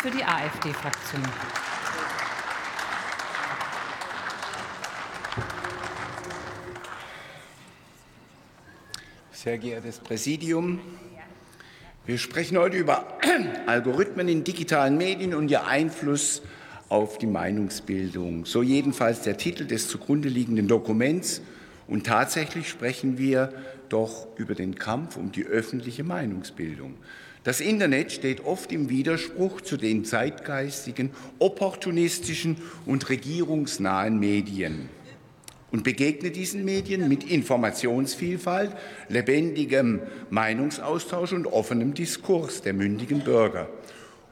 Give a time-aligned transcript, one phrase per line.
[0.00, 1.22] für die AfD-Fraktion.
[9.30, 10.80] Sehr geehrtes Präsidium,
[12.06, 13.18] wir sprechen heute über
[13.66, 16.40] Algorithmen in digitalen Medien und ihr Einfluss
[16.88, 18.46] auf die Meinungsbildung.
[18.46, 21.42] So jedenfalls der Titel des zugrunde liegenden Dokuments.
[21.86, 23.52] Und tatsächlich sprechen wir
[23.92, 26.94] doch über den Kampf um die öffentliche Meinungsbildung.
[27.44, 34.90] Das Internet steht oft im Widerspruch zu den zeitgeistigen, opportunistischen und regierungsnahen Medien
[35.70, 38.72] und begegnet diesen Medien mit Informationsvielfalt,
[39.08, 43.68] lebendigem Meinungsaustausch und offenem Diskurs der mündigen Bürger.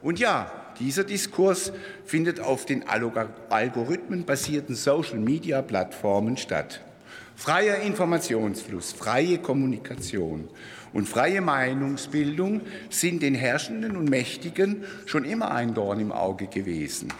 [0.02, 1.72] Und ja, dieser Diskurs
[2.04, 6.80] findet auf den algorithmenbasierten Social-Media-Plattformen statt.
[7.36, 10.48] Freier Informationsfluss, freie Kommunikation
[10.92, 17.12] und freie Meinungsbildung sind den Herrschenden und Mächtigen schon immer ein Dorn im Auge gewesen.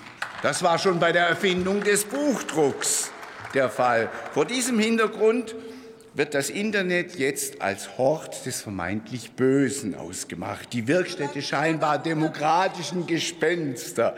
[0.43, 3.11] Das war schon bei der Erfindung des Buchdrucks
[3.55, 4.09] der Fall.
[4.33, 5.55] Vor diesem Hintergrund
[6.15, 14.17] wird das Internet jetzt als Hort des vermeintlich Bösen ausgemacht, die Wirkstätte scheinbar demokratischen Gespenster.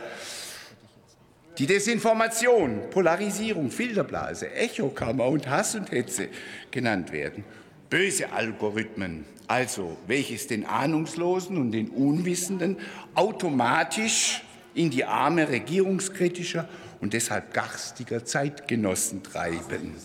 [1.58, 6.28] Die Desinformation, Polarisierung, Filterblase, Echokammer und Hass und Hetze
[6.70, 7.44] genannt werden.
[7.90, 12.78] Böse Algorithmen, also welches den Ahnungslosen und den Unwissenden
[13.14, 14.42] automatisch
[14.74, 16.68] in die Arme regierungskritischer
[17.00, 19.96] und deshalb garstiger Zeitgenossen treiben.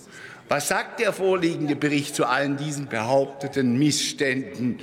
[0.49, 4.79] Was sagt der vorliegende Bericht zu allen diesen behaupteten Missständen?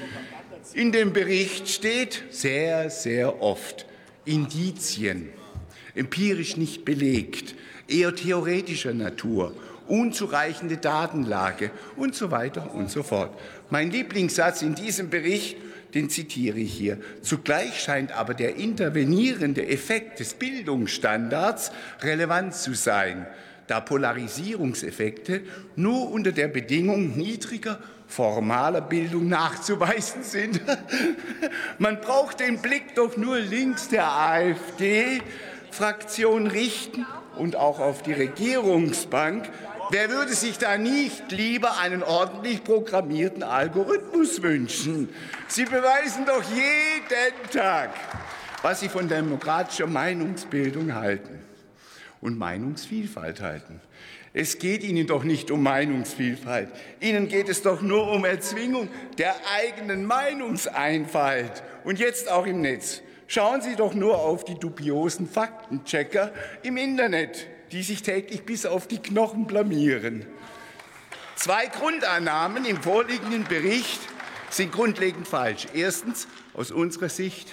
[0.74, 3.86] In dem Bericht steht sehr, sehr oft
[4.24, 5.28] Indizien,
[5.94, 7.54] empirisch nicht belegt,
[7.88, 9.54] eher theoretischer Natur,
[9.88, 13.38] unzureichende Datenlage und so weiter und so fort.
[13.70, 15.56] Mein Lieblingssatz in diesem Bericht
[15.94, 16.98] den zitiere ich hier.
[17.22, 23.26] Zugleich scheint aber der intervenierende Effekt des Bildungsstandards relevant zu sein,
[23.66, 25.42] da Polarisierungseffekte
[25.76, 30.60] nur unter der Bedingung niedriger formaler Bildung nachzuweisen sind.
[31.78, 34.06] Man braucht den Blick doch nur links der
[35.72, 37.06] AfD-Fraktion richten
[37.36, 39.48] und auch auf die Regierungsbank.
[39.90, 45.08] Wer würde sich da nicht lieber einen ordentlich programmierten Algorithmus wünschen?
[45.48, 47.90] Sie beweisen doch jeden Tag,
[48.62, 51.40] was Sie von demokratischer Meinungsbildung halten
[52.20, 53.80] und Meinungsvielfalt halten.
[54.34, 56.70] Es geht Ihnen doch nicht um Meinungsvielfalt.
[57.00, 58.88] Ihnen geht es doch nur um Erzwingung
[59.18, 63.02] der eigenen Meinungseinfalt und jetzt auch im Netz.
[63.32, 66.32] Schauen Sie doch nur auf die dubiosen Faktenchecker
[66.62, 70.26] im Internet die sich täglich bis auf die Knochen blamieren.
[71.36, 74.00] Zwei Grundannahmen im vorliegenden Bericht
[74.50, 75.66] sind grundlegend falsch.
[75.72, 77.48] Erstens, aus unserer Sicht,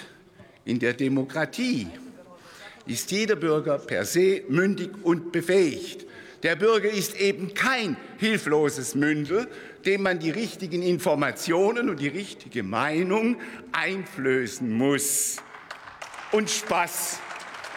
[0.66, 1.88] in der Demokratie
[2.86, 6.06] ist jeder Bürger per se mündig und befähigt.
[6.42, 9.48] Der Bürger ist eben kein hilfloses Mündel,
[9.86, 13.36] dem man die richtigen Informationen und die richtige Meinung
[13.72, 15.38] einflößen muss.
[16.32, 17.18] Und Spaß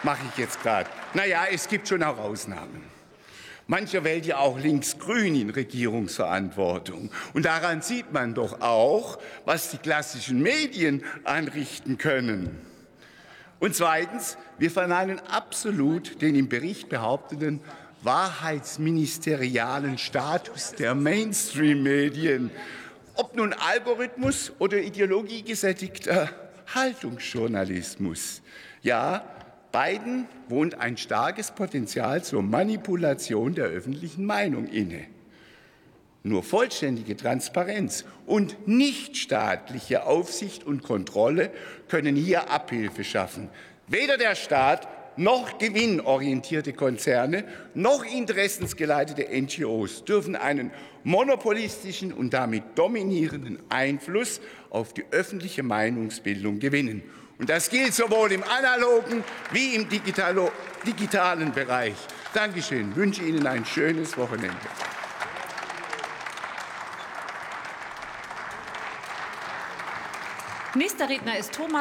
[0.04, 0.88] mache ich jetzt gerade.
[1.12, 2.84] Naja, es gibt schon auch Ausnahmen.
[3.66, 7.10] Mancher wählt ja auch linksgrün in Regierungsverantwortung.
[7.32, 12.60] Und daran sieht man doch auch, was die klassischen Medien anrichten können.
[13.58, 17.60] Und zweitens, wir verneinen absolut den im Bericht behaupteten
[18.02, 22.50] wahrheitsministerialen Status der Mainstream-Medien.
[23.14, 26.28] Ob nun Algorithmus oder ideologiegesättigter
[26.72, 28.42] Haltungsjournalismus.
[28.82, 29.24] Ja,
[29.72, 35.06] Beiden wohnt ein starkes Potenzial zur Manipulation der öffentlichen Meinung inne.
[36.22, 41.50] Nur vollständige Transparenz und nichtstaatliche Aufsicht und Kontrolle
[41.88, 43.50] können hier Abhilfe schaffen.
[43.88, 47.44] Weder der Staat noch gewinnorientierte Konzerne
[47.74, 50.70] noch interessensgeleitete NGOs dürfen einen
[51.04, 57.02] monopolistischen und damit dominierenden Einfluss auf die öffentliche Meinungsbildung gewinnen.
[57.38, 61.94] Und das gilt sowohl im analogen wie im digitalen Bereich.
[62.32, 62.90] Dankeschön.
[62.90, 64.56] Ich wünsche Ihnen ein schönes Wochenende.
[70.76, 71.72] Nächster Redner ist Thomas